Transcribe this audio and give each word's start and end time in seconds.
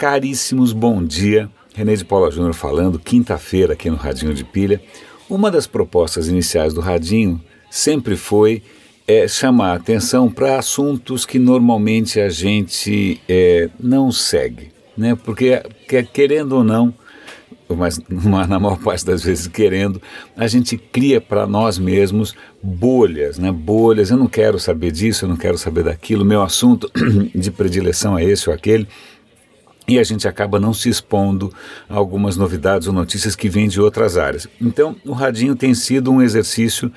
Caríssimos, 0.00 0.72
bom 0.72 1.04
dia. 1.04 1.50
René 1.74 1.94
de 1.94 2.06
Paula 2.06 2.30
Júnior 2.30 2.54
falando, 2.54 2.98
quinta-feira 2.98 3.74
aqui 3.74 3.90
no 3.90 3.96
Radinho 3.96 4.32
de 4.32 4.42
Pilha. 4.42 4.80
Uma 5.28 5.50
das 5.50 5.66
propostas 5.66 6.26
iniciais 6.26 6.72
do 6.72 6.80
Radinho 6.80 7.38
sempre 7.70 8.16
foi 8.16 8.62
é, 9.06 9.28
chamar 9.28 9.74
atenção 9.74 10.30
para 10.30 10.58
assuntos 10.58 11.26
que 11.26 11.38
normalmente 11.38 12.18
a 12.18 12.30
gente 12.30 13.20
é, 13.28 13.68
não 13.78 14.10
segue, 14.10 14.72
né? 14.96 15.14
Porque, 15.14 15.62
querendo 16.14 16.52
ou 16.52 16.64
não, 16.64 16.94
mas 17.68 18.00
na 18.48 18.58
maior 18.58 18.78
parte 18.78 19.04
das 19.04 19.22
vezes 19.22 19.48
querendo, 19.48 20.00
a 20.34 20.46
gente 20.46 20.78
cria 20.78 21.20
para 21.20 21.46
nós 21.46 21.78
mesmos 21.78 22.34
bolhas, 22.62 23.38
né? 23.38 23.52
Bolhas. 23.52 24.10
Eu 24.10 24.16
não 24.16 24.28
quero 24.28 24.58
saber 24.58 24.92
disso, 24.92 25.26
eu 25.26 25.28
não 25.28 25.36
quero 25.36 25.58
saber 25.58 25.84
daquilo. 25.84 26.24
Meu 26.24 26.40
assunto 26.40 26.90
de 27.34 27.50
predileção 27.50 28.16
é 28.16 28.24
esse 28.24 28.48
ou 28.48 28.54
aquele. 28.54 28.88
E 29.90 29.98
a 29.98 30.04
gente 30.04 30.28
acaba 30.28 30.60
não 30.60 30.72
se 30.72 30.88
expondo 30.88 31.52
a 31.88 31.96
algumas 31.96 32.36
novidades 32.36 32.86
ou 32.86 32.94
notícias 32.94 33.34
que 33.34 33.48
vêm 33.48 33.66
de 33.66 33.80
outras 33.80 34.16
áreas. 34.16 34.46
Então, 34.60 34.94
o 35.04 35.10
radinho 35.10 35.56
tem 35.56 35.74
sido 35.74 36.12
um 36.12 36.22
exercício 36.22 36.92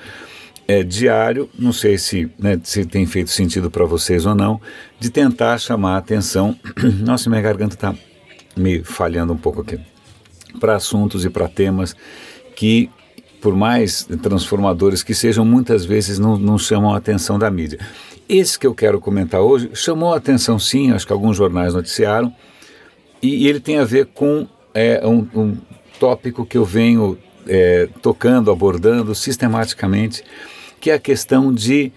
é, 0.68 0.84
diário, 0.84 1.50
não 1.58 1.72
sei 1.72 1.98
se, 1.98 2.30
né, 2.38 2.56
se 2.62 2.84
tem 2.84 3.04
feito 3.04 3.30
sentido 3.30 3.68
para 3.68 3.84
vocês 3.84 4.24
ou 4.24 4.34
não, 4.36 4.60
de 5.00 5.10
tentar 5.10 5.58
chamar 5.58 5.96
a 5.96 5.98
atenção. 5.98 6.56
Nossa, 7.04 7.28
minha 7.28 7.42
garganta 7.42 7.74
está 7.74 7.92
me 8.56 8.84
falhando 8.84 9.32
um 9.32 9.36
pouco 9.36 9.62
aqui 9.62 9.80
para 10.60 10.76
assuntos 10.76 11.24
e 11.24 11.30
para 11.30 11.48
temas 11.48 11.96
que, 12.54 12.88
por 13.40 13.56
mais 13.56 14.04
transformadores 14.22 15.02
que 15.02 15.16
sejam, 15.16 15.44
muitas 15.44 15.84
vezes 15.84 16.20
não, 16.20 16.38
não 16.38 16.56
chamam 16.56 16.94
a 16.94 16.96
atenção 16.96 17.40
da 17.40 17.50
mídia. 17.50 17.80
Esse 18.28 18.56
que 18.56 18.68
eu 18.68 18.72
quero 18.72 19.00
comentar 19.00 19.40
hoje 19.40 19.68
chamou 19.74 20.14
a 20.14 20.16
atenção, 20.16 20.60
sim, 20.60 20.92
acho 20.92 21.04
que 21.04 21.12
alguns 21.12 21.36
jornais 21.36 21.74
noticiaram, 21.74 22.32
e, 23.24 23.44
e 23.44 23.48
ele 23.48 23.58
tem 23.58 23.78
a 23.78 23.84
ver 23.84 24.06
com 24.06 24.46
é, 24.74 25.00
um, 25.06 25.26
um 25.34 25.56
tópico 25.98 26.44
que 26.44 26.58
eu 26.58 26.64
venho 26.64 27.18
é, 27.48 27.88
tocando, 28.02 28.50
abordando 28.50 29.14
sistematicamente, 29.14 30.22
que 30.78 30.90
é 30.90 30.94
a 30.94 30.98
questão 30.98 31.52
de 31.52 31.90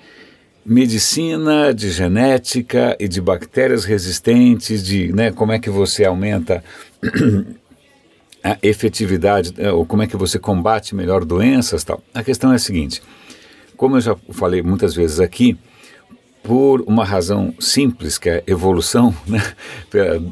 medicina, 0.66 1.74
de 1.74 1.92
genética 1.92 2.96
e 3.00 3.08
de 3.08 3.20
bactérias 3.20 3.84
resistentes, 3.84 4.86
de 4.86 5.12
né, 5.12 5.32
como 5.32 5.52
é 5.52 5.60
que 5.60 5.70
você 5.70 6.06
aumenta 6.06 6.64
a 8.42 8.58
efetividade, 8.62 9.54
é, 9.58 9.72
ou 9.72 9.86
como 9.86 10.04
é 10.04 10.08
que 10.08 10.16
você 10.16 10.40
combate 10.40 10.96
melhor 10.96 11.26
doenças 11.26 11.84
tal. 11.84 12.02
A 12.14 12.24
questão 12.24 12.54
é 12.54 12.56
a 12.56 12.60
seguinte, 12.60 13.02
como 13.76 13.98
eu 13.98 14.02
já 14.02 14.16
falei 14.32 14.62
muitas 14.62 14.96
vezes 14.96 15.20
aqui, 15.20 15.58
por 16.48 16.80
uma 16.88 17.04
razão 17.04 17.54
simples, 17.60 18.18
que 18.18 18.30
é 18.30 18.44
evolução, 18.48 19.14
né, 19.28 19.44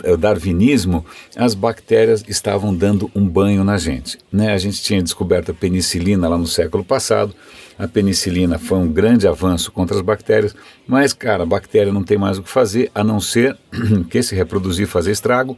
o 0.09 0.15
darwinismo, 0.15 1.05
as 1.35 1.53
bactérias 1.53 2.23
estavam 2.25 2.73
dando 2.73 3.11
um 3.13 3.27
banho 3.27 3.65
na 3.65 3.77
gente. 3.77 4.17
Né? 4.31 4.53
A 4.53 4.57
gente 4.57 4.81
tinha 4.81 5.03
descoberto 5.03 5.51
a 5.51 5.53
penicilina 5.53 6.29
lá 6.29 6.37
no 6.37 6.47
século 6.47 6.85
passado, 6.85 7.35
a 7.77 7.85
penicilina 7.85 8.57
foi 8.57 8.77
um 8.77 8.87
grande 8.87 9.27
avanço 9.27 9.73
contra 9.73 9.93
as 9.93 10.01
bactérias, 10.01 10.55
mas, 10.87 11.11
cara, 11.11 11.43
a 11.43 11.45
bactéria 11.45 11.91
não 11.91 12.01
tem 12.01 12.17
mais 12.17 12.37
o 12.37 12.43
que 12.43 12.49
fazer 12.49 12.89
a 12.95 13.03
não 13.03 13.19
ser 13.19 13.57
que 14.09 14.23
se 14.23 14.33
reproduzir 14.33 14.87
fazer 14.87 15.11
estrago, 15.11 15.57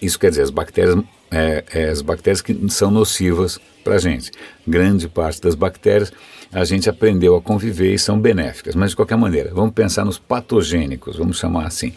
isso 0.00 0.18
quer 0.18 0.30
dizer, 0.30 0.42
as 0.42 0.50
bactérias, 0.50 0.96
é, 1.30 1.64
é, 1.72 1.88
as 1.88 2.02
bactérias 2.02 2.40
que 2.40 2.56
são 2.70 2.90
nocivas 2.90 3.58
para 3.82 3.96
a 3.96 3.98
gente. 3.98 4.30
Grande 4.66 5.08
parte 5.08 5.40
das 5.40 5.54
bactérias 5.54 6.12
a 6.52 6.64
gente 6.64 6.88
aprendeu 6.88 7.36
a 7.36 7.42
conviver 7.42 7.92
e 7.92 7.98
são 7.98 8.18
benéficas, 8.18 8.74
mas 8.74 8.90
de 8.90 8.96
qualquer 8.96 9.16
maneira, 9.16 9.50
vamos 9.52 9.74
pensar 9.74 10.04
nos 10.04 10.18
patogênicos, 10.18 11.16
vamos 11.16 11.38
chamar 11.38 11.66
assim. 11.66 11.92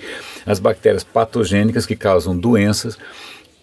As 0.45 0.59
bactérias 0.59 1.03
patogênicas 1.03 1.86
que 1.86 1.95
causam 1.95 2.38
doenças, 2.38 2.98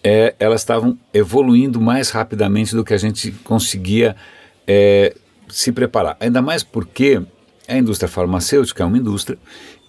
é, 0.03 0.33
elas 0.39 0.61
estavam 0.61 0.97
evoluindo 1.13 1.79
mais 1.79 2.09
rapidamente 2.09 2.75
do 2.75 2.83
que 2.83 2.93
a 2.93 2.97
gente 2.97 3.31
conseguia 3.43 4.15
é, 4.67 5.13
se 5.49 5.71
preparar. 5.71 6.17
Ainda 6.19 6.41
mais 6.41 6.63
porque 6.63 7.21
a 7.69 7.77
indústria 7.77 8.09
farmacêutica 8.09 8.83
é 8.83 8.85
uma 8.85 8.97
indústria 8.97 9.37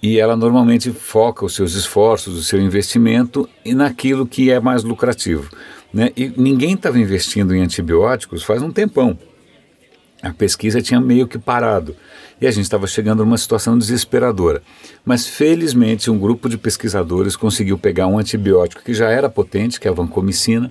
e 0.03 0.19
ela 0.19 0.37
normalmente 0.37 0.91
foca 0.93 1.45
os 1.45 1.55
seus 1.55 1.75
esforços, 1.75 2.39
o 2.39 2.43
seu 2.43 2.61
investimento 2.61 3.49
naquilo 3.67 4.27
que 4.27 4.51
é 4.51 4.61
mais 4.61 4.85
lucrativo. 4.85 5.51
Né? 5.93 6.11
E 6.17 6.33
ninguém 6.37 6.75
estava 6.75 6.99
investindo 6.99 7.55
em 7.55 7.63
antibióticos 7.63 8.43
faz 8.43 8.63
um 8.63 8.71
tempão. 8.71 9.19
A 10.23 10.33
pesquisa 10.33 10.83
tinha 10.83 11.01
meio 11.01 11.27
que 11.27 11.39
parado 11.39 11.97
e 12.41 12.47
a 12.47 12.51
gente 12.51 12.65
estava 12.65 12.87
chegando 12.87 13.25
numa 13.25 13.39
situação 13.39 13.77
desesperadora. 13.79 14.63
Mas 15.05 15.27
felizmente 15.27 16.11
um 16.11 16.19
grupo 16.19 16.49
de 16.49 16.59
pesquisadores 16.59 17.37
conseguiu 17.37 17.79
pegar 17.79 18.07
um 18.07 18.19
antibiótico 18.19 18.83
que 18.83 18.93
já 18.93 19.09
era 19.09 19.31
potente, 19.31 19.81
que 19.81 19.89
é 19.89 19.91
a 19.91 19.95
vancomicina, 19.95 20.71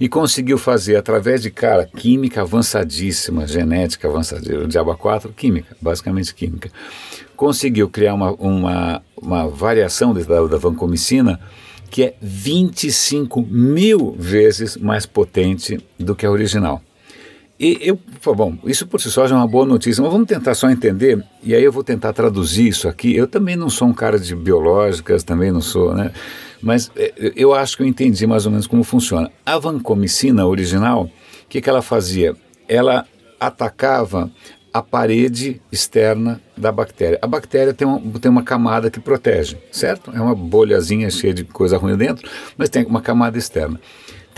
e 0.00 0.08
conseguiu 0.08 0.56
fazer 0.56 0.96
através 0.96 1.42
de 1.42 1.50
cara 1.50 1.86
química 1.86 2.40
avançadíssima, 2.40 3.46
genética 3.46 4.08
avançadíssima, 4.08 4.66
diabo 4.66 4.96
4, 4.96 5.32
química, 5.32 5.76
basicamente 5.80 6.34
química 6.34 6.70
conseguiu 7.40 7.88
criar 7.88 8.12
uma, 8.12 8.32
uma, 8.32 9.02
uma 9.16 9.48
variação 9.48 10.12
da, 10.12 10.20
da 10.20 10.58
vancomicina 10.58 11.40
que 11.90 12.02
é 12.02 12.14
25 12.20 13.40
mil 13.40 14.14
vezes 14.18 14.76
mais 14.76 15.06
potente 15.06 15.82
do 15.98 16.14
que 16.14 16.26
a 16.26 16.30
original. 16.30 16.82
E 17.60 17.78
eu, 17.82 18.00
bom, 18.34 18.56
isso 18.64 18.86
por 18.86 18.98
si 18.98 19.10
só 19.10 19.26
já 19.26 19.34
é 19.34 19.38
uma 19.38 19.46
boa 19.46 19.66
notícia, 19.66 20.02
mas 20.02 20.10
vamos 20.10 20.26
tentar 20.26 20.54
só 20.54 20.70
entender, 20.70 21.22
e 21.42 21.54
aí 21.54 21.62
eu 21.62 21.70
vou 21.70 21.84
tentar 21.84 22.14
traduzir 22.14 22.66
isso 22.66 22.88
aqui. 22.88 23.14
Eu 23.14 23.26
também 23.26 23.54
não 23.54 23.68
sou 23.68 23.86
um 23.86 23.92
cara 23.92 24.18
de 24.18 24.34
biológicas, 24.34 25.22
também 25.22 25.52
não 25.52 25.60
sou, 25.60 25.94
né? 25.94 26.10
Mas 26.62 26.90
é, 26.96 27.12
eu 27.36 27.52
acho 27.52 27.76
que 27.76 27.82
eu 27.82 27.86
entendi 27.86 28.26
mais 28.26 28.46
ou 28.46 28.50
menos 28.50 28.66
como 28.66 28.82
funciona. 28.82 29.30
A 29.44 29.58
vancomicina 29.58 30.46
original, 30.46 31.04
o 31.04 31.48
que, 31.50 31.60
que 31.60 31.68
ela 31.68 31.82
fazia? 31.82 32.34
Ela 32.66 33.06
atacava 33.38 34.30
a 34.72 34.80
parede 34.80 35.60
externa 35.70 36.40
da 36.56 36.72
bactéria. 36.72 37.18
A 37.20 37.26
bactéria 37.26 37.74
tem 37.74 37.86
uma, 37.86 38.00
tem 38.18 38.30
uma 38.30 38.42
camada 38.42 38.90
que 38.90 39.00
protege, 39.00 39.58
certo? 39.70 40.10
É 40.14 40.20
uma 40.20 40.34
bolhazinha 40.34 41.10
cheia 41.10 41.34
de 41.34 41.44
coisa 41.44 41.76
ruim 41.76 41.94
dentro, 41.94 42.26
mas 42.56 42.70
tem 42.70 42.86
uma 42.86 43.02
camada 43.02 43.36
externa. 43.36 43.78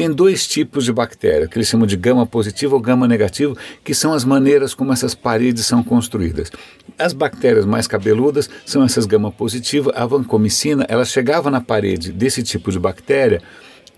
Tem 0.03 0.11
dois 0.11 0.49
tipos 0.49 0.85
de 0.85 0.93
bactéria, 0.93 1.47
que 1.47 1.57
eles 1.57 1.69
chamam 1.69 1.87
de 1.87 1.97
gama 1.97 2.27
positivo 2.27 2.75
ou 2.75 2.81
gama 2.81 3.07
negativo, 3.07 3.57
que 3.85 3.95
são 3.95 4.13
as 4.13 4.25
maneiras 4.25 4.75
como 4.75 4.93
essas 4.93 5.15
paredes 5.15 5.65
são 5.65 5.81
construídas. 5.81 6.51
As 6.99 7.13
bactérias 7.13 7.65
mais 7.65 7.87
cabeludas 7.87 8.51
são 8.67 8.83
essas 8.83 9.07
gama 9.07 9.31
positiva. 9.31 9.93
A 9.95 10.05
vancomicina, 10.05 10.85
ela 10.89 11.05
chegava 11.05 11.53
na 11.53 11.61
parede 11.61 12.11
desse 12.11 12.43
tipo 12.43 12.73
de 12.73 12.81
bactéria 12.81 13.41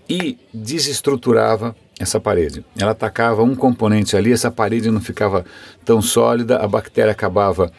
e 0.07 0.37
desestruturava 0.53 1.75
essa 1.99 2.19
parede. 2.19 2.63
Ela 2.77 2.91
atacava 2.91 3.41
um 3.41 3.55
componente 3.55 4.15
ali, 4.15 4.31
essa 4.31 4.51
parede 4.51 4.91
não 4.91 5.01
ficava 5.01 5.43
tão 5.83 6.03
sólida, 6.03 6.57
a 6.57 6.67
bactéria 6.67 7.13
acabava 7.13 7.71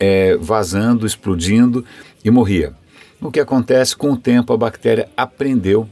é, 0.00 0.36
vazando, 0.36 1.06
explodindo 1.06 1.84
e 2.24 2.28
morria. 2.28 2.72
O 3.20 3.30
que 3.30 3.38
acontece 3.38 3.94
com 3.94 4.10
o 4.10 4.16
tempo, 4.16 4.52
a 4.52 4.56
bactéria 4.56 5.08
aprendeu, 5.16 5.88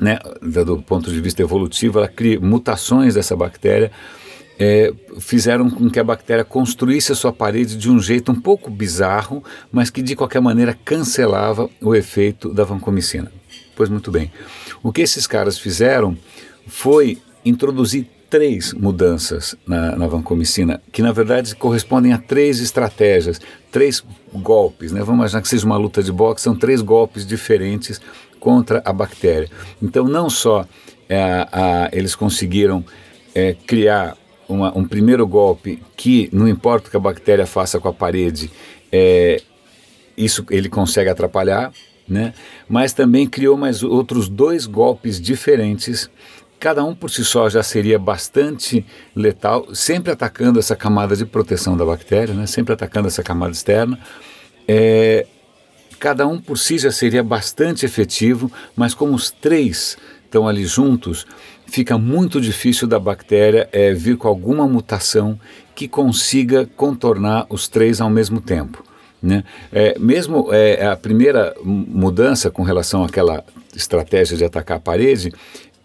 né, 0.00 0.18
do 0.42 0.82
ponto 0.82 1.10
de 1.10 1.20
vista 1.20 1.42
evolutivo, 1.42 1.98
ela 1.98 2.08
cria 2.08 2.38
mutações 2.40 3.14
dessa 3.14 3.36
bactéria, 3.36 3.90
é, 4.58 4.92
fizeram 5.20 5.68
com 5.68 5.90
que 5.90 6.00
a 6.00 6.04
bactéria 6.04 6.44
construísse 6.44 7.12
a 7.12 7.14
sua 7.14 7.32
parede 7.32 7.76
de 7.76 7.90
um 7.90 7.98
jeito 7.98 8.32
um 8.32 8.40
pouco 8.40 8.70
bizarro, 8.70 9.44
mas 9.70 9.90
que 9.90 10.00
de 10.00 10.16
qualquer 10.16 10.40
maneira 10.40 10.76
cancelava 10.84 11.68
o 11.80 11.94
efeito 11.94 12.52
da 12.52 12.64
vancomicina. 12.64 13.30
Pois 13.74 13.90
muito 13.90 14.10
bem. 14.10 14.32
O 14.82 14.90
que 14.90 15.02
esses 15.02 15.26
caras 15.26 15.58
fizeram 15.58 16.16
foi 16.66 17.18
introduzir 17.44 18.08
três 18.30 18.72
mudanças 18.72 19.54
na, 19.66 19.94
na 19.96 20.06
vancomicina, 20.06 20.80
que 20.90 21.02
na 21.02 21.12
verdade 21.12 21.54
correspondem 21.54 22.12
a 22.12 22.18
três 22.18 22.60
estratégias, 22.60 23.40
três 23.70 24.02
golpes. 24.32 24.90
Né? 24.90 25.00
Vamos 25.00 25.20
imaginar 25.20 25.42
que 25.42 25.48
seja 25.48 25.64
uma 25.64 25.76
luta 25.76 26.02
de 26.02 26.10
boxe, 26.10 26.44
são 26.44 26.56
três 26.56 26.80
golpes 26.80 27.26
diferentes 27.26 28.00
contra 28.46 28.80
a 28.84 28.92
bactéria. 28.92 29.50
Então, 29.82 30.04
não 30.04 30.30
só 30.30 30.64
é, 31.08 31.48
a, 31.50 31.90
eles 31.92 32.14
conseguiram 32.14 32.84
é, 33.34 33.56
criar 33.66 34.16
uma, 34.48 34.72
um 34.78 34.84
primeiro 34.84 35.26
golpe 35.26 35.82
que, 35.96 36.30
não 36.32 36.46
importa 36.46 36.86
o 36.86 36.90
que 36.92 36.96
a 36.96 37.00
bactéria 37.00 37.44
faça 37.44 37.80
com 37.80 37.88
a 37.88 37.92
parede, 37.92 38.48
é, 38.92 39.42
isso 40.16 40.46
ele 40.48 40.68
consegue 40.68 41.10
atrapalhar, 41.10 41.72
né? 42.08 42.34
mas 42.68 42.92
também 42.92 43.26
criou 43.26 43.56
mais 43.56 43.82
outros 43.82 44.28
dois 44.28 44.64
golpes 44.64 45.20
diferentes 45.20 46.08
cada 46.60 46.84
um 46.84 46.94
por 46.94 47.10
si 47.10 47.24
só 47.24 47.50
já 47.50 47.64
seria 47.64 47.98
bastante 47.98 48.86
letal, 49.14 49.74
sempre 49.74 50.12
atacando 50.12 50.60
essa 50.60 50.76
camada 50.76 51.16
de 51.16 51.26
proteção 51.26 51.76
da 51.76 51.84
bactéria, 51.84 52.32
né? 52.32 52.46
sempre 52.46 52.72
atacando 52.72 53.08
essa 53.08 53.24
camada 53.24 53.52
externa. 53.52 53.98
É, 54.68 55.26
cada 55.98 56.26
um 56.26 56.38
por 56.38 56.58
si 56.58 56.78
já 56.78 56.90
seria 56.90 57.22
bastante 57.22 57.84
efetivo, 57.84 58.50
mas 58.74 58.94
como 58.94 59.14
os 59.14 59.30
três 59.30 59.96
estão 60.24 60.46
ali 60.46 60.64
juntos, 60.66 61.26
fica 61.66 61.96
muito 61.98 62.40
difícil 62.40 62.86
da 62.86 62.98
bactéria 62.98 63.68
é, 63.72 63.92
vir 63.92 64.16
com 64.16 64.28
alguma 64.28 64.66
mutação 64.66 65.38
que 65.74 65.88
consiga 65.88 66.68
contornar 66.76 67.46
os 67.48 67.68
três 67.68 68.00
ao 68.00 68.10
mesmo 68.10 68.40
tempo. 68.40 68.84
Né? 69.22 69.44
É, 69.72 69.98
mesmo 69.98 70.52
é, 70.52 70.86
a 70.86 70.96
primeira 70.96 71.54
mudança 71.64 72.50
com 72.50 72.62
relação 72.62 73.02
àquela 73.02 73.44
estratégia 73.74 74.36
de 74.36 74.44
atacar 74.44 74.78
a 74.78 74.80
parede, 74.80 75.32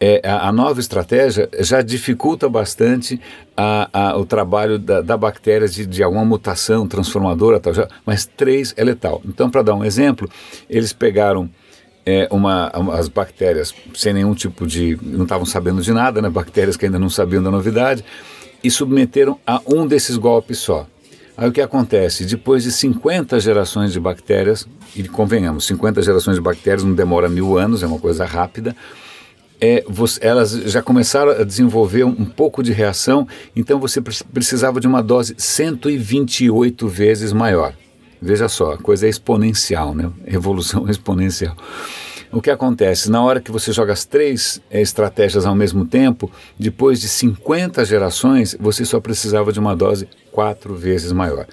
é, 0.03 0.19
a, 0.27 0.49
a, 0.49 0.51
nova 0.51 0.79
estratégia 0.79 1.47
já 1.59 1.83
dificulta 1.83 2.49
bastante 2.49 3.21
a, 3.55 3.87
a, 3.93 4.17
o 4.17 4.25
trabalho 4.25 4.79
da, 4.79 4.99
da 4.99 5.15
bactéria 5.15 5.67
de, 5.67 5.85
de, 5.85 6.01
alguma 6.01 6.25
mutação 6.25 6.87
transformadora, 6.87 7.59
tal, 7.59 7.71
já, 7.71 7.87
mas 8.03 8.25
três 8.25 8.73
é 8.75 8.83
letal. 8.83 9.21
Então, 9.23 9.47
para 9.47 9.61
dar 9.61 9.75
um 9.75 9.85
exemplo, 9.85 10.27
eles 10.67 10.91
pegaram 10.91 11.47
é, 12.03 12.27
uma, 12.31 12.71
uma, 12.75 12.95
as 12.95 13.07
bactérias 13.07 13.75
sem 13.93 14.11
nenhum 14.11 14.33
tipo 14.33 14.65
de. 14.65 14.97
não 15.03 15.21
estavam 15.21 15.45
sabendo 15.45 15.83
de 15.83 15.93
nada, 15.93 16.19
né, 16.19 16.31
bactérias 16.31 16.75
que 16.75 16.85
ainda 16.85 16.97
não 16.97 17.09
sabiam 17.09 17.43
da 17.43 17.51
novidade, 17.51 18.03
e 18.63 18.71
submeteram 18.71 19.39
a 19.45 19.61
um 19.67 19.85
desses 19.85 20.17
golpes 20.17 20.57
só. 20.57 20.87
Aí 21.37 21.47
o 21.47 21.51
que 21.51 21.61
acontece? 21.61 22.25
Depois 22.25 22.63
de 22.63 22.71
50 22.71 23.39
gerações 23.39 23.93
de 23.93 23.99
bactérias, 23.99 24.67
e 24.95 25.07
convenhamos, 25.07 25.67
50 25.67 26.01
gerações 26.01 26.37
de 26.37 26.41
bactérias 26.41 26.83
não 26.83 26.95
demora 26.95 27.29
mil 27.29 27.55
anos, 27.55 27.83
é 27.83 27.85
uma 27.87 27.99
coisa 27.99 28.25
rápida 28.25 28.75
é, 29.61 29.83
você, 29.87 30.19
elas 30.25 30.51
já 30.51 30.81
começaram 30.81 31.31
a 31.31 31.43
desenvolver 31.43 32.03
um, 32.03 32.09
um 32.09 32.25
pouco 32.25 32.63
de 32.63 32.73
reação, 32.73 33.27
então 33.55 33.79
você 33.79 34.01
precisava 34.01 34.81
de 34.81 34.87
uma 34.87 35.03
dose 35.03 35.35
128 35.37 36.87
vezes 36.87 37.31
maior. 37.31 37.75
Veja 38.19 38.49
só, 38.49 38.73
a 38.73 38.77
coisa 38.77 39.05
é 39.05 39.09
exponencial, 39.09 39.93
né? 39.93 40.11
Evolução 40.25 40.89
exponencial. 40.89 41.55
O 42.31 42.41
que 42.41 42.49
acontece? 42.49 43.11
Na 43.11 43.21
hora 43.21 43.41
que 43.41 43.51
você 43.51 43.71
joga 43.71 43.93
as 43.93 44.05
três 44.05 44.61
é, 44.71 44.81
estratégias 44.81 45.45
ao 45.45 45.53
mesmo 45.53 45.85
tempo, 45.85 46.31
depois 46.57 46.99
de 46.99 47.07
50 47.07 47.83
gerações, 47.85 48.55
você 48.59 48.83
só 48.85 48.99
precisava 48.99 49.51
de 49.51 49.59
uma 49.59 49.75
dose 49.75 50.07
quatro 50.31 50.73
vezes 50.73 51.11
maior. 51.11 51.45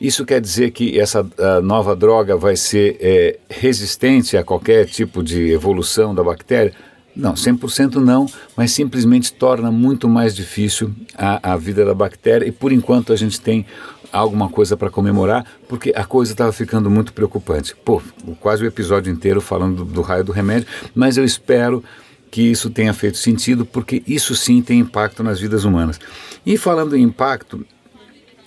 Isso 0.00 0.26
quer 0.26 0.40
dizer 0.40 0.72
que 0.72 0.98
essa 1.00 1.26
nova 1.62 1.96
droga 1.96 2.36
vai 2.36 2.54
ser 2.54 2.98
é, 3.00 3.38
resistente 3.48 4.36
a 4.36 4.44
qualquer 4.44 4.84
tipo 4.86 5.22
de 5.22 5.50
evolução 5.50 6.14
da 6.14 6.22
bactéria? 6.22 6.74
Não, 7.16 7.32
100% 7.32 7.94
não, 7.94 8.26
mas 8.54 8.72
simplesmente 8.72 9.32
torna 9.32 9.72
muito 9.72 10.06
mais 10.06 10.34
difícil 10.34 10.92
a, 11.16 11.54
a 11.54 11.56
vida 11.56 11.82
da 11.82 11.94
bactéria 11.94 12.46
e 12.46 12.52
por 12.52 12.72
enquanto 12.72 13.10
a 13.10 13.16
gente 13.16 13.40
tem 13.40 13.64
alguma 14.12 14.48
coisa 14.48 14.76
para 14.76 14.90
comemorar, 14.90 15.46
porque 15.66 15.92
a 15.96 16.04
coisa 16.04 16.32
estava 16.32 16.52
ficando 16.52 16.90
muito 16.90 17.12
preocupante. 17.12 17.74
Pô, 17.84 18.02
quase 18.38 18.62
o 18.62 18.66
episódio 18.66 19.12
inteiro 19.12 19.40
falando 19.40 19.84
do, 19.84 19.84
do 19.84 20.02
raio 20.02 20.24
do 20.24 20.32
remédio, 20.32 20.68
mas 20.94 21.16
eu 21.16 21.24
espero 21.24 21.82
que 22.30 22.42
isso 22.42 22.68
tenha 22.68 22.92
feito 22.92 23.16
sentido, 23.16 23.64
porque 23.64 24.02
isso 24.06 24.34
sim 24.34 24.60
tem 24.60 24.80
impacto 24.80 25.22
nas 25.22 25.40
vidas 25.40 25.64
humanas. 25.64 25.98
E 26.44 26.56
falando 26.58 26.96
em 26.96 27.02
impacto, 27.02 27.64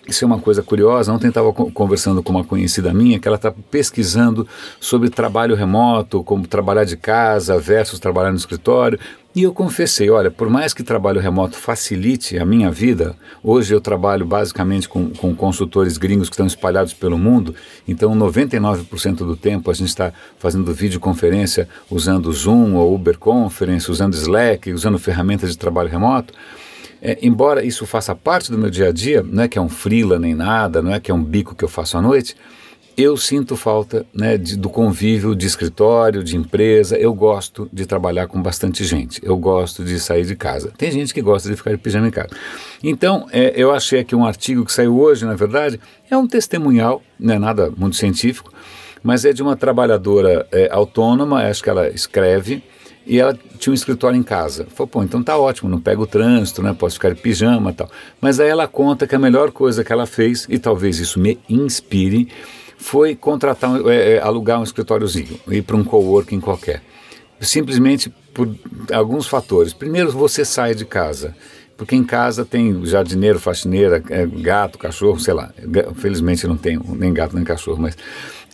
isso 0.10 0.24
é 0.24 0.28
uma 0.28 0.40
coisa 0.40 0.64
curiosa. 0.64 1.14
Ontem 1.14 1.28
estava 1.28 1.52
conversando 1.54 2.22
com 2.24 2.32
uma 2.32 2.44
conhecida 2.44 2.94
minha 2.94 3.20
que 3.20 3.28
ela 3.28 3.38
está 3.38 3.52
pesquisando 3.52 4.48
sobre 4.80 5.10
trabalho 5.10 5.56
remoto, 5.56 6.24
como 6.24 6.48
trabalhar 6.48 6.84
de 6.84 6.98
casa 6.98 7.58
versus 7.60 8.00
trabalhar 8.00 8.32
no 8.32 8.38
escritório. 8.38 9.00
E 9.36 9.44
eu 9.44 9.54
confessei: 9.54 10.10
olha, 10.10 10.32
por 10.32 10.50
mais 10.50 10.74
que 10.74 10.82
trabalho 10.82 11.22
remoto 11.22 11.56
facilite 11.56 12.38
a 12.38 12.46
minha 12.46 12.72
vida, 12.72 13.16
hoje 13.44 13.74
eu 13.74 13.80
trabalho 13.80 14.26
basicamente 14.26 14.90
com, 14.90 15.12
com 15.12 15.36
consultores 15.36 15.98
gringos 15.98 16.30
que 16.30 16.34
estão 16.34 16.48
espalhados 16.48 16.94
pelo 16.94 17.18
mundo, 17.18 17.54
então 17.88 18.16
99% 18.16 19.18
do 19.18 19.36
tempo 19.36 19.70
a 19.70 19.74
gente 19.74 19.90
está 19.90 20.12
fazendo 20.40 20.74
videoconferência 20.74 21.70
usando 21.92 22.32
Zoom 22.34 22.76
ou 22.76 22.96
Uber 22.96 23.18
Conference, 23.18 23.90
usando 23.92 24.16
Slack, 24.16 24.74
usando 24.74 24.98
ferramentas 24.98 25.52
de 25.52 25.58
trabalho 25.58 25.90
remoto. 25.90 26.34
É, 27.02 27.18
embora 27.22 27.64
isso 27.64 27.86
faça 27.86 28.14
parte 28.14 28.52
do 28.52 28.58
meu 28.58 28.70
dia 28.70 28.90
a 28.90 28.92
dia, 28.92 29.24
não 29.24 29.44
é 29.44 29.48
que 29.48 29.58
é 29.58 29.62
um 29.62 29.70
freela 29.70 30.20
nem 30.20 30.36
nada, 30.36 30.82
não 30.82 30.94
é 30.94 31.00
que 31.00 31.12
é 31.12 31.14
um 31.14 31.24
bico 31.24 31.56
que 31.56 31.64
eu 31.64 31.70
faço 31.70 31.98
à 31.98 32.02
noite, 32.02 32.36
eu 33.02 33.16
sinto 33.16 33.56
falta 33.56 34.06
né, 34.14 34.38
de, 34.38 34.58
do 34.58 34.70
convívio 34.70 35.34
de 35.34 35.46
escritório, 35.46 36.22
de 36.22 36.36
empresa. 36.36 36.98
Eu 36.98 37.14
gosto 37.14 37.70
de 37.72 37.86
trabalhar 37.86 38.28
com 38.28 38.42
bastante 38.42 38.84
gente. 38.84 39.22
Eu 39.24 39.38
gosto 39.38 39.86
de 39.86 39.98
sair 40.02 40.26
de 40.26 40.36
casa. 40.36 40.74
Tem 40.78 40.92
gente 40.92 41.14
que 41.14 41.22
gosta 41.22 41.48
de 41.48 41.56
ficar 41.56 41.72
de 41.72 41.78
pijama 41.78 42.10
em 42.10 42.12
casa. 42.12 42.30
Então, 42.84 43.26
é, 43.32 43.54
eu 43.56 43.72
achei 43.72 44.02
aqui 44.02 44.14
um 44.14 44.26
artigo 44.26 44.66
que 44.66 44.74
saiu 44.74 45.00
hoje, 45.00 45.26
na 45.26 45.34
verdade, 45.34 45.80
é 46.12 46.18
um 46.18 46.28
testemunhal, 46.28 47.02
não 47.18 47.36
é 47.36 47.40
nada 47.40 47.72
muito 47.78 47.96
científico, 47.96 48.52
mas 49.02 49.24
é 49.24 49.32
de 49.32 49.42
uma 49.42 49.56
trabalhadora 49.56 50.46
é, 50.52 50.68
autônoma, 50.70 51.48
acho 51.48 51.64
que 51.64 51.70
ela 51.70 51.88
escreve 51.88 52.62
e 53.06 53.20
ela 53.20 53.38
tinha 53.58 53.72
um 53.72 53.74
escritório 53.74 54.18
em 54.18 54.24
casa. 54.24 54.68
Falou, 54.76 54.88
pô, 54.88 55.04
então 55.04 55.24
tá 55.24 55.38
ótimo, 55.38 55.70
não 55.70 55.80
pega 55.80 56.02
o 56.02 56.08
trânsito, 56.08 56.62
né? 56.62 56.76
Posso 56.78 56.96
ficar 56.96 57.14
de 57.14 57.22
pijama 57.22 57.74
tal. 57.74 57.90
Mas 58.22 58.40
aí 58.40 58.50
ela 58.50 58.68
conta 58.68 59.08
que 59.08 59.16
a 59.16 59.20
melhor 59.20 59.52
coisa 59.52 59.84
que 59.84 59.92
ela 59.92 60.06
fez, 60.06 60.46
e 60.50 60.60
talvez 60.60 61.00
isso 61.00 61.20
me 61.20 61.40
inspire, 61.50 62.28
foi 62.78 63.16
contratar, 63.16 63.82
é, 63.88 64.14
é, 64.14 64.22
alugar 64.22 64.60
um 64.60 64.64
escritóriozinho, 64.64 65.40
ir 65.50 65.64
para 65.64 65.76
um 65.76 65.84
coworking 65.84 66.40
qualquer. 66.40 66.82
Simplesmente 67.40 68.14
por 68.34 68.54
alguns 68.94 69.28
fatores. 69.28 69.74
Primeiro, 69.74 70.12
você 70.12 70.46
sai 70.46 70.76
de 70.76 70.86
casa 70.86 71.36
porque 71.80 71.96
em 71.96 72.04
casa 72.04 72.44
tem 72.44 72.86
jardineiro, 72.86 73.40
faxineira, 73.40 74.04
é, 74.10 74.26
gato, 74.26 74.78
cachorro, 74.78 75.18
sei 75.18 75.34
lá. 75.34 75.50
Felizmente 75.96 76.46
não 76.46 76.58
tenho 76.58 76.84
nem 76.90 77.14
gato 77.14 77.34
nem 77.34 77.46
cachorro, 77.46 77.82
mas 77.82 77.98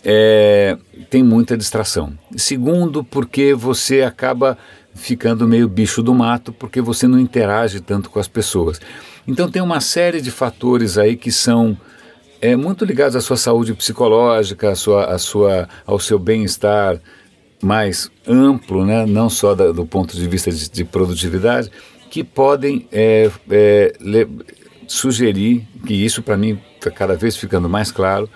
é, 0.04 0.78
tem 1.10 1.24
muita 1.24 1.56
distração. 1.56 2.16
Segundo, 2.36 3.02
porque 3.02 3.52
você 3.52 4.02
acaba 4.02 4.56
ficando 4.94 5.48
meio 5.48 5.68
bicho 5.68 6.04
do 6.04 6.14
mato, 6.14 6.52
porque 6.52 6.80
você 6.80 7.08
não 7.08 7.18
interage 7.18 7.80
tanto 7.80 8.10
com 8.10 8.20
as 8.20 8.28
pessoas. 8.28 8.80
Então 9.26 9.50
tem 9.50 9.60
uma 9.60 9.80
série 9.80 10.20
de 10.20 10.30
fatores 10.30 10.96
aí 10.96 11.16
que 11.16 11.32
são 11.32 11.76
é, 12.40 12.54
muito 12.54 12.84
ligados 12.84 13.16
à 13.16 13.20
sua 13.20 13.36
saúde 13.36 13.74
psicológica, 13.74 14.70
à 14.70 14.76
sua, 14.76 15.04
à 15.06 15.18
sua, 15.18 15.68
ao 15.84 15.98
seu 15.98 16.16
bem-estar 16.16 17.00
mais 17.60 18.08
amplo, 18.24 18.86
né? 18.86 19.04
não 19.04 19.28
só 19.28 19.52
da, 19.52 19.72
do 19.72 19.84
ponto 19.84 20.16
de 20.16 20.28
vista 20.28 20.52
de, 20.52 20.70
de 20.70 20.84
produtividade, 20.84 21.72
que 22.10 22.24
podem 22.24 22.88
é, 22.92 23.30
é, 23.50 23.92
le, 24.00 24.28
sugerir, 24.86 25.66
que 25.86 25.94
isso 25.94 26.22
para 26.22 26.36
mim 26.36 26.58
está 26.74 26.90
cada 26.90 27.16
vez 27.16 27.36
ficando 27.36 27.68
mais 27.68 27.90
claro, 27.90 28.28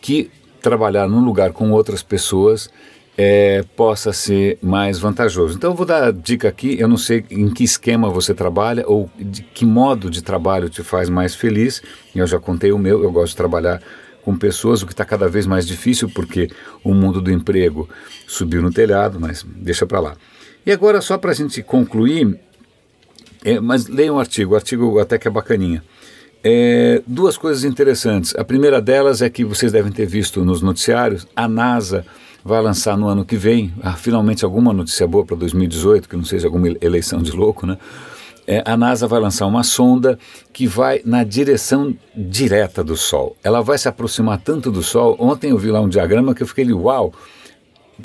que 0.00 0.30
trabalhar 0.60 1.08
num 1.08 1.24
lugar 1.24 1.52
com 1.52 1.70
outras 1.70 2.02
pessoas 2.02 2.68
é, 3.16 3.62
possa 3.76 4.12
ser 4.12 4.58
mais 4.62 4.98
vantajoso. 4.98 5.56
Então 5.56 5.70
eu 5.70 5.76
vou 5.76 5.86
dar 5.86 6.04
a 6.04 6.10
dica 6.10 6.48
aqui, 6.48 6.78
eu 6.78 6.88
não 6.88 6.96
sei 6.96 7.24
em 7.30 7.50
que 7.50 7.64
esquema 7.64 8.08
você 8.08 8.32
trabalha 8.32 8.84
ou 8.86 9.10
de 9.18 9.42
que 9.42 9.64
modo 9.64 10.10
de 10.10 10.22
trabalho 10.22 10.68
te 10.68 10.82
faz 10.82 11.08
mais 11.08 11.34
feliz, 11.34 11.82
eu 12.14 12.26
já 12.26 12.38
contei 12.38 12.72
o 12.72 12.78
meu, 12.78 13.02
eu 13.02 13.12
gosto 13.12 13.30
de 13.30 13.36
trabalhar 13.36 13.82
com 14.24 14.36
pessoas, 14.36 14.82
o 14.82 14.86
que 14.86 14.92
está 14.92 15.04
cada 15.04 15.28
vez 15.28 15.46
mais 15.46 15.66
difícil 15.66 16.08
porque 16.08 16.48
o 16.84 16.94
mundo 16.94 17.20
do 17.20 17.30
emprego 17.30 17.88
subiu 18.26 18.62
no 18.62 18.72
telhado, 18.72 19.20
mas 19.20 19.44
deixa 19.44 19.86
para 19.86 20.00
lá. 20.00 20.16
E 20.64 20.70
agora 20.70 21.00
só 21.00 21.18
para 21.18 21.32
a 21.32 21.34
gente 21.34 21.60
concluir, 21.62 22.38
é, 23.44 23.60
mas 23.60 23.86
leia 23.86 24.12
um 24.12 24.18
artigo, 24.18 24.52
o 24.52 24.56
artigo 24.56 24.98
até 24.98 25.18
que 25.18 25.26
é 25.26 25.30
bacaninha. 25.30 25.82
É, 26.44 27.02
duas 27.06 27.36
coisas 27.36 27.64
interessantes. 27.64 28.34
A 28.36 28.44
primeira 28.44 28.80
delas 28.80 29.22
é 29.22 29.30
que 29.30 29.44
vocês 29.44 29.70
devem 29.70 29.92
ter 29.92 30.06
visto 30.06 30.44
nos 30.44 30.60
noticiários, 30.60 31.26
a 31.36 31.46
NASA 31.46 32.04
vai 32.44 32.60
lançar 32.60 32.96
no 32.96 33.06
ano 33.06 33.24
que 33.24 33.36
vem, 33.36 33.72
ah, 33.80 33.92
finalmente 33.92 34.44
alguma 34.44 34.72
notícia 34.72 35.06
boa 35.06 35.24
para 35.24 35.36
2018, 35.36 36.08
que 36.08 36.16
não 36.16 36.24
seja 36.24 36.48
alguma 36.48 36.68
eleição 36.80 37.22
de 37.22 37.30
louco, 37.30 37.66
né? 37.66 37.78
É, 38.44 38.60
a 38.66 38.76
NASA 38.76 39.06
vai 39.06 39.20
lançar 39.20 39.46
uma 39.46 39.62
sonda 39.62 40.18
que 40.52 40.66
vai 40.66 41.00
na 41.04 41.22
direção 41.22 41.94
direta 42.14 42.82
do 42.82 42.96
Sol. 42.96 43.36
Ela 43.42 43.62
vai 43.62 43.78
se 43.78 43.88
aproximar 43.88 44.40
tanto 44.40 44.68
do 44.68 44.82
Sol. 44.82 45.16
Ontem 45.20 45.50
eu 45.50 45.58
vi 45.58 45.70
lá 45.70 45.80
um 45.80 45.88
diagrama 45.88 46.34
que 46.34 46.42
eu 46.42 46.46
fiquei, 46.46 46.72
uau! 46.72 47.14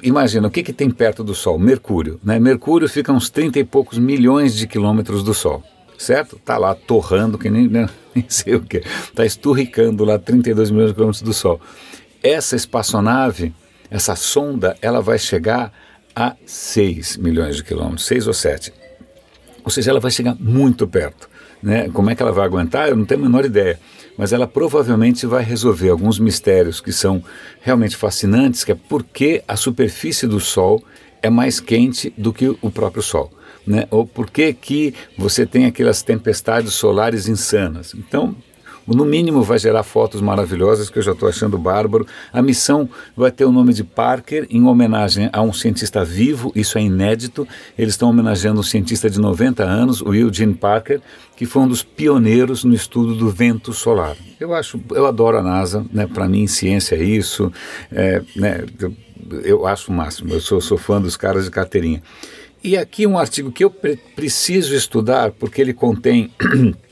Imagina, 0.03 0.47
o 0.47 0.51
que, 0.51 0.63
que 0.63 0.73
tem 0.73 0.89
perto 0.89 1.23
do 1.23 1.33
Sol? 1.33 1.57
Mercúrio. 1.57 2.19
Né? 2.23 2.39
Mercúrio 2.39 2.87
fica 2.87 3.11
uns 3.11 3.29
30 3.29 3.59
e 3.59 3.63
poucos 3.63 3.97
milhões 3.97 4.55
de 4.55 4.67
quilômetros 4.67 5.23
do 5.23 5.33
Sol 5.33 5.63
certo? 5.97 6.35
Está 6.35 6.57
lá 6.57 6.75
torrando, 6.75 7.37
que 7.37 7.49
nem, 7.49 7.67
né? 7.67 7.89
nem 8.13 8.25
sei 8.27 8.55
o 8.55 8.61
que, 8.61 8.77
está 8.77 9.25
esturricando 9.25 10.05
lá 10.05 10.19
32 10.19 10.71
milhões 10.71 10.89
de 10.89 10.93
quilômetros 10.93 11.21
do 11.21 11.33
Sol. 11.33 11.59
Essa 12.21 12.55
espaçonave, 12.55 13.53
essa 13.89 14.15
sonda, 14.15 14.77
ela 14.81 15.01
vai 15.01 15.17
chegar 15.17 15.73
a 16.15 16.35
6 16.45 17.17
milhões 17.17 17.57
de 17.57 17.63
quilômetros, 17.63 18.05
6 18.05 18.27
ou 18.27 18.33
7. 18.33 18.73
Ou 19.63 19.71
seja, 19.71 19.91
ela 19.91 19.99
vai 19.99 20.11
chegar 20.11 20.35
muito 20.39 20.87
perto. 20.87 21.29
Né? 21.61 21.89
Como 21.89 22.09
é 22.09 22.15
que 22.15 22.21
ela 22.21 22.31
vai 22.31 22.45
aguentar? 22.45 22.89
Eu 22.89 22.95
não 22.95 23.05
tenho 23.05 23.21
a 23.21 23.23
menor 23.23 23.45
ideia. 23.45 23.79
Mas 24.17 24.33
ela 24.33 24.47
provavelmente 24.47 25.25
vai 25.25 25.43
resolver 25.43 25.89
alguns 25.89 26.17
mistérios 26.17 26.81
que 26.81 26.91
são 26.91 27.24
realmente 27.62 27.95
fascinantes, 27.95 28.63
que 28.63 28.71
é 28.71 28.75
por 28.75 29.03
que 29.03 29.43
a 29.47 29.55
superfície 29.55 30.25
do 30.25 30.39
Sol 30.39 30.83
é 31.21 31.29
mais 31.29 31.59
quente 31.59 32.13
do 32.17 32.33
que 32.33 32.47
o 32.62 32.71
próprio 32.71 33.03
Sol 33.03 33.31
né? 33.67 33.86
ou 33.91 34.07
por 34.07 34.29
que, 34.31 34.53
que 34.53 34.93
você 35.17 35.45
tem 35.45 35.65
aquelas 35.65 36.01
tempestades 36.01 36.74
solares 36.74 37.27
insanas. 37.27 37.93
Então, 37.93 38.33
no 38.96 39.06
mínimo 39.06 39.44
vai 39.44 39.60
gerar 39.60 39.84
fotos 39.84 40.22
maravilhosas 40.22 40.89
que 40.89 40.98
eu 40.98 41.03
já 41.03 41.12
estou 41.12 41.27
achando 41.27 41.58
bárbaro. 41.58 42.08
A 42.32 42.41
missão 42.41 42.89
vai 43.15 43.32
ter 43.32 43.44
o 43.44 43.51
nome 43.51 43.74
de 43.74 43.84
Parker 43.84 44.48
em 44.50 44.63
homenagem 44.65 45.29
a 45.34 45.41
um 45.41 45.51
cientista 45.51 46.06
vivo, 46.06 46.51
isso 46.56 46.77
é 46.77 46.82
inédito. 46.82 47.48
Eles 47.77 47.94
estão 47.94 48.10
homenageando 48.10 48.62
um 48.62 48.63
cientista 48.63 49.10
de 49.10 49.20
90 49.20 49.63
anos, 49.63 50.01
o 50.01 50.13
Eugene 50.13 50.53
Parker, 50.53 51.01
que 51.36 51.46
foi 51.46 51.63
um 51.63 51.67
dos 51.67 51.84
pioneiros 51.84 52.63
no 52.63 52.74
estudo 52.74 53.13
do 53.13 53.29
vento 53.29 53.74
solar. 53.74 54.15
Eu 54.39 54.53
acho, 54.53 54.79
eu 54.91 55.06
adoro 55.06 55.38
a 55.38 55.44
NASA, 55.44 55.86
né? 55.91 56.08
Para 56.08 56.27
mim 56.27 56.48
ciência 56.48 56.96
é 56.96 57.03
isso, 57.03 57.51
é, 57.91 58.22
né? 58.36 58.63
Eu, 59.44 59.67
acho 59.67 59.91
o 59.91 59.96
máximo. 59.96 60.34
Eu 60.34 60.39
sou, 60.39 60.62
sou 60.62 60.77
fã 60.77 61.01
dos 61.01 61.17
caras 61.17 61.46
de 61.46 61.51
carteirinha. 61.51 62.01
E 62.63 62.77
aqui 62.77 63.06
um 63.06 63.17
artigo 63.17 63.51
que 63.51 63.63
eu 63.63 63.70
pre 63.70 63.98
preciso 64.15 64.74
estudar, 64.74 65.32
porque 65.32 65.62
ele 65.62 65.74
contém 65.74 66.32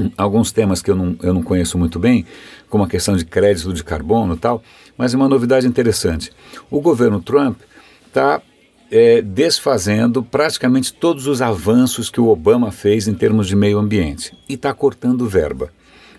alguns 0.16 0.52
temas 0.52 0.82
que 0.82 0.90
eu 0.90 0.96
não, 0.96 1.16
eu 1.22 1.32
não 1.34 1.42
conheço 1.42 1.78
muito 1.78 1.98
bem, 1.98 2.24
como 2.68 2.84
a 2.84 2.88
questão 2.88 3.16
de 3.16 3.24
crédito 3.24 3.72
de 3.72 3.82
carbono 3.84 4.34
e 4.34 4.38
tal, 4.38 4.62
mas 4.96 5.14
é 5.14 5.16
uma 5.16 5.28
novidade 5.28 5.66
interessante. 5.66 6.30
O 6.70 6.80
governo 6.80 7.20
Trump 7.20 7.58
está 8.06 8.42
é, 8.90 9.20
desfazendo 9.22 10.22
praticamente 10.22 10.92
todos 10.92 11.26
os 11.26 11.42
avanços 11.42 12.10
que 12.10 12.20
o 12.20 12.28
Obama 12.28 12.70
fez 12.70 13.06
em 13.06 13.14
termos 13.14 13.46
de 13.46 13.54
meio 13.54 13.78
ambiente 13.78 14.32
e 14.48 14.54
está 14.54 14.72
cortando 14.72 15.28
verba. 15.28 15.70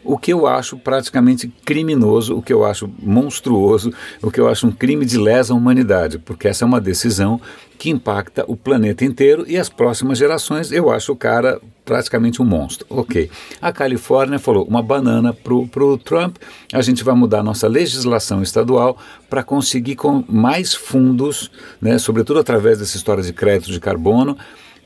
O 0.04 0.18
que 0.18 0.32
eu 0.32 0.48
acho 0.48 0.78
praticamente 0.78 1.52
criminoso, 1.66 2.38
o 2.38 2.42
que 2.42 2.54
eu 2.54 2.66
acho 2.66 2.90
monstruoso, 3.00 3.94
o 4.22 4.32
que 4.32 4.40
eu 4.40 4.48
acho 4.48 4.66
um 4.66 4.72
crime 4.72 5.06
de 5.06 5.18
lesa 5.18 5.54
humanidade, 5.54 6.18
porque 6.18 6.48
essa 6.48 6.64
é 6.64 6.68
uma 6.68 6.80
decisão 6.80 7.40
que 7.78 7.90
impacta 7.90 8.46
o 8.48 8.56
planeta 8.56 9.04
inteiro 9.04 9.44
e 9.48 9.58
as 9.58 9.68
próximas 9.68 10.18
gerações. 10.18 10.72
Eu 10.72 10.90
acho 10.90 11.12
o 11.12 11.16
cara 11.18 11.60
praticamente 11.90 12.40
um 12.40 12.46
monstro. 12.46 12.86
Ok. 12.88 13.32
A 13.60 13.74
Califórnia 13.74 14.38
falou: 14.38 14.64
uma 14.66 14.84
banana 14.84 15.34
para 15.34 15.84
o 15.84 15.98
Trump, 15.98 16.38
a 16.72 16.84
gente 16.84 17.04
vai 17.04 17.16
mudar 17.16 17.42
nossa 17.42 17.68
legislação 17.68 18.44
estadual 18.44 18.96
para 19.28 19.42
conseguir 19.42 19.96
com 19.96 20.24
mais 20.30 20.76
fundos, 20.76 21.50
né, 21.82 21.98
sobretudo 21.98 22.40
através 22.40 22.78
dessa 22.78 22.96
história 22.96 23.24
de 23.24 23.34
crédito 23.34 23.72
de 23.72 23.80
carbono 23.80 24.38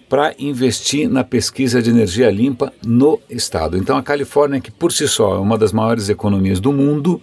para 0.08 0.34
investir 0.40 1.10
na 1.10 1.26
pesquisa 1.26 1.82
de 1.82 1.90
energia 1.90 2.32
limpa 2.32 2.72
no 2.86 3.20
estado. 3.30 3.78
Então, 3.78 3.98
a 3.98 4.04
Califórnia, 4.04 4.62
que 4.62 4.72
por 4.72 4.94
si 4.94 5.06
só 5.06 5.36
é 5.36 5.40
uma 5.40 5.58
das 5.58 5.74
maiores 5.74 6.08
economias 6.08 6.62
do 6.62 6.72
mundo, 6.72 7.22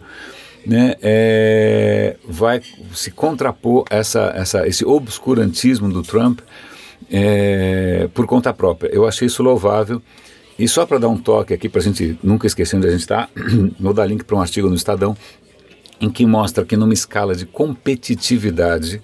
né, 0.66 0.94
é, 1.00 2.16
vai 2.28 2.60
se 2.92 3.10
contrapor 3.10 3.84
essa, 3.88 4.32
essa, 4.34 4.66
esse 4.66 4.84
obscurantismo 4.84 5.88
do 5.88 6.02
Trump 6.02 6.40
é, 7.10 8.08
por 8.14 8.26
conta 8.26 8.54
própria. 8.54 8.88
Eu 8.92 9.06
achei 9.06 9.26
isso 9.26 9.42
louvável. 9.42 10.00
E 10.58 10.68
só 10.68 10.84
para 10.84 10.98
dar 10.98 11.08
um 11.08 11.16
toque 11.16 11.54
aqui, 11.54 11.68
para 11.68 11.80
a 11.80 11.84
gente 11.84 12.18
nunca 12.22 12.46
esquecer 12.46 12.76
onde 12.76 12.86
a 12.86 12.90
gente 12.90 13.00
está, 13.00 13.28
vou 13.80 13.94
dar 13.94 14.04
link 14.06 14.24
para 14.24 14.36
um 14.36 14.40
artigo 14.40 14.68
no 14.68 14.74
Estadão, 14.74 15.16
em 16.00 16.10
que 16.10 16.24
mostra 16.26 16.64
que 16.64 16.76
numa 16.76 16.92
escala 16.92 17.34
de 17.34 17.46
competitividade, 17.46 19.00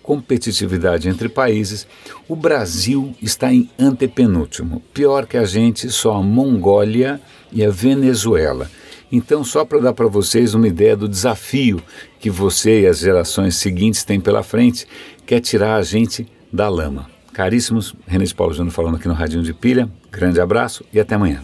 competitividade 0.00 1.08
entre 1.08 1.28
países, 1.28 1.86
o 2.28 2.36
Brasil 2.36 3.14
está 3.20 3.52
em 3.52 3.68
antepenúltimo. 3.78 4.80
Pior 4.94 5.26
que 5.26 5.36
a 5.36 5.44
gente, 5.44 5.90
só 5.90 6.16
a 6.16 6.22
Mongólia 6.22 7.20
e 7.52 7.64
a 7.64 7.70
Venezuela. 7.70 8.70
Então, 9.10 9.44
só 9.44 9.64
para 9.64 9.78
dar 9.78 9.92
para 9.92 10.06
vocês 10.06 10.54
uma 10.54 10.66
ideia 10.66 10.96
do 10.96 11.08
desafio 11.08 11.82
que 12.18 12.30
você 12.30 12.82
e 12.82 12.86
as 12.86 13.00
gerações 13.00 13.56
seguintes 13.56 14.04
têm 14.04 14.20
pela 14.20 14.42
frente, 14.42 14.86
que 15.26 15.34
é 15.34 15.40
tirar 15.40 15.76
a 15.76 15.82
gente 15.82 16.26
da 16.50 16.68
lama. 16.68 17.11
Caríssimos, 17.32 17.94
René 18.06 18.24
de 18.24 18.34
Paulo 18.34 18.52
Júnior 18.52 18.72
falando 18.72 18.96
aqui 18.96 19.08
no 19.08 19.14
Radinho 19.14 19.42
de 19.42 19.54
Pilha. 19.54 19.88
Grande 20.10 20.40
abraço 20.40 20.84
e 20.92 21.00
até 21.00 21.14
amanhã. 21.14 21.42